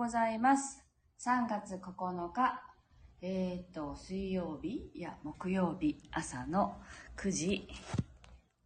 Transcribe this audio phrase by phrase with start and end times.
[0.00, 0.82] ございます。
[1.26, 2.62] 3月9日、
[3.20, 6.80] えっ、と、水曜日、いや、木曜日、朝の
[7.18, 7.68] 9時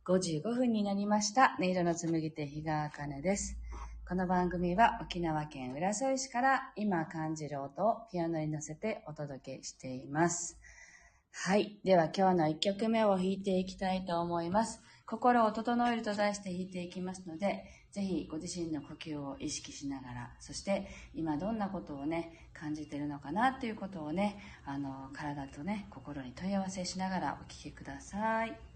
[0.07, 1.57] 55分になりました。
[1.59, 3.59] 音色の紡ぎ手、日川茜です。
[4.09, 10.57] この番組は沖縄県浦添市から今感じる音をピアノに乗せてお届けしています。
[11.33, 11.81] はい。
[11.83, 14.81] では今日の1曲目を弾いていきたいと思います。
[15.05, 17.65] 心を整えると題して弾いていきますので、
[17.95, 28.47] ぜひご自身の呼吸を意識しながら、そして今どんなことをね、感じてるのかなということをね、あの、体とね、心に問い合わせしながらお聞きくださ。
[28.47, 28.74] い。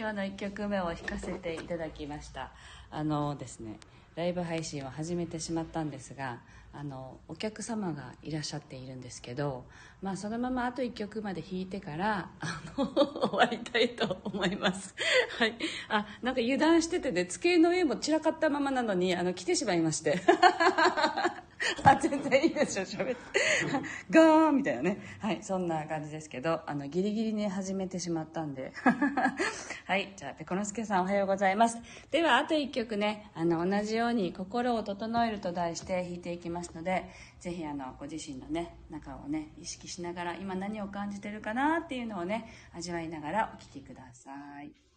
[0.00, 2.52] 今日の1曲目を弾かせていただきました。
[2.90, 3.78] あのですね、
[4.16, 6.38] ライブ配信を始めてしまったんですが、
[6.72, 9.66] あの、お客様がいらっしゃっているんですけど、
[10.00, 12.86] まあそのままあと1曲まで弾いてから、あの、
[13.28, 14.94] 終わりたいと思います。
[15.38, 15.54] はい。
[15.90, 20.18] あ、なんか油断しててね、机の上も散らかったままなのに、あの、来てしまいまして。
[21.84, 23.16] あ、全然いいですよ、喋って。
[24.10, 24.98] ガーンみたいなね。
[25.18, 28.72] はい、そんな感じですけど、あの、ギリギリに始めてしまったんで。
[29.86, 31.78] はい、じゃあ、ペコノスケさんおはようございます。
[32.10, 37.10] では、あと一曲ね、あの、同じように心を整えると題して弾いていきますので、
[37.40, 44.30] ぜひ、あの、ご自身のね、中をね、意識しながら、今何を感じてるかなっていうのをね、味わいながらお聴きくださ
[44.62, 44.72] い。「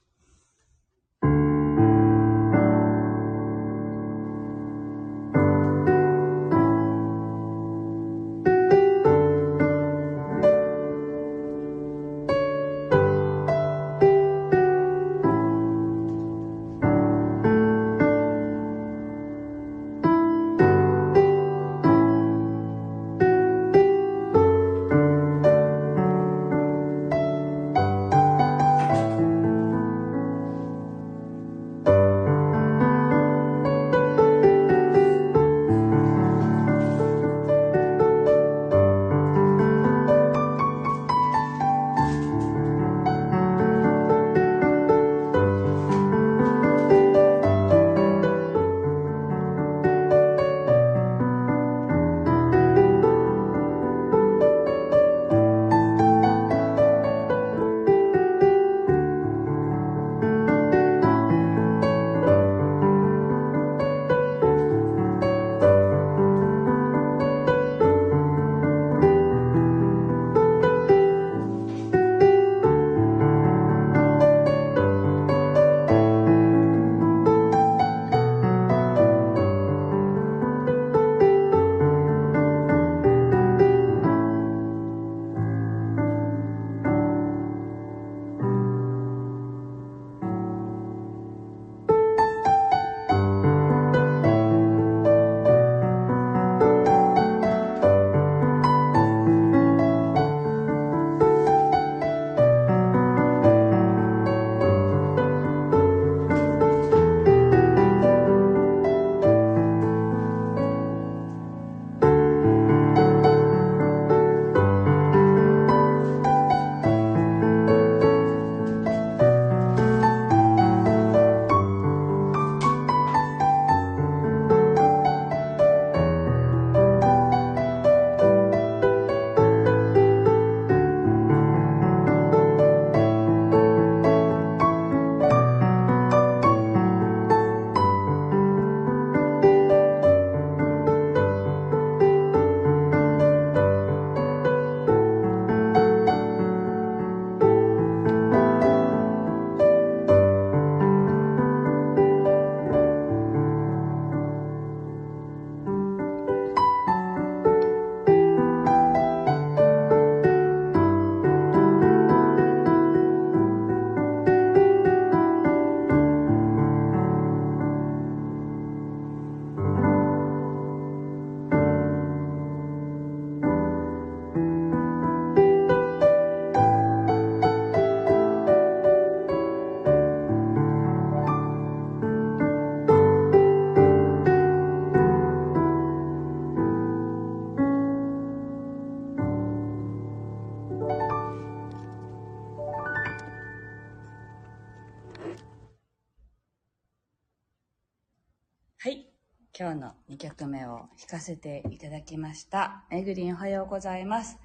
[199.63, 202.83] 今日の2曲目を弾かせていただきました。
[202.91, 204.37] めぐりんおはようございます。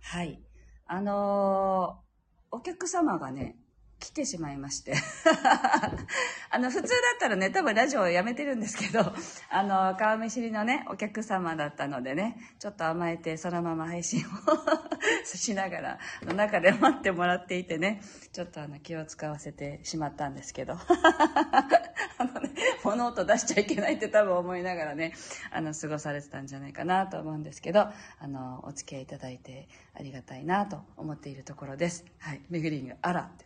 [0.00, 0.40] はい。
[0.86, 3.56] あのーお客様がね、
[3.98, 4.94] 来てしまいまして。
[6.50, 9.00] あの、普通だったらね、多分ラジオをやめてるんですけど、
[9.50, 14.28] あの、顔見知りのね、お客様だったのでね、ちょっと甘えてそのまま配信を
[15.24, 20.74] しながら、の中で待ってもらっていてね、ちょっとあの、気を使わせてしまったんですけど。
[22.18, 22.41] あの、
[22.84, 25.12] 物音出しちゃいけないって多分思いながらね、
[25.50, 27.94] あの、過ごされてたんじゃないかなと思うんですけど、あ
[28.26, 32.04] の、お付き合いいただいてありがたいなと思っているところです。
[32.18, 32.40] はい。
[32.48, 33.44] めぐりんが、あらって。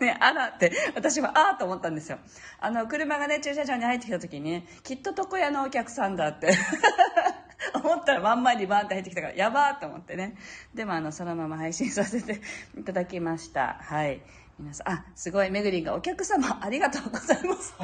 [0.04, 2.18] ね、あらって、私はあーと思ったんですよ。
[2.60, 6.52] あの、車がね、駐車場に入ってきた時に、ね、きっと床屋のお客さんだって。
[7.72, 10.36] 思ったらまんまにバーンって入ってきたから、やばーと思ってね。
[10.74, 12.40] でもあの、そのまま配信させて
[12.78, 13.78] いただきました。
[13.80, 14.22] はい。
[14.58, 17.74] 皆さん、あ、すごい、めぐりんがお客様ありがとうございます。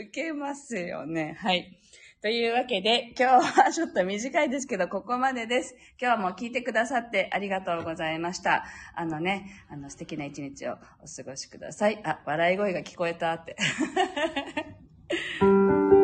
[0.00, 1.36] 受けますよね。
[1.40, 1.76] はい。
[2.22, 5.74] というわけで、今日はちょっと短いですけど、ここまでです。
[5.98, 8.64] 今日も聞いてくださってありがとうございました。
[8.94, 11.98] あのね、あの素敵な一日をお過ごしください。
[12.04, 13.56] あ、笑い声が聞こえたって。